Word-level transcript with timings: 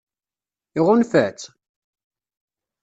Iɣunfa-tt? 0.77 1.41